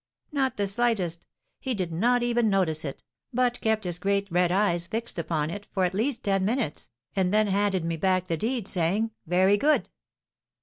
[0.31, 1.27] "Not the slightest.
[1.59, 5.67] He did not even notice it, but kept his great red eyes fixed upon it
[5.73, 9.89] for at least ten minutes, and then handed me back the deed, saying, 'Very good!'"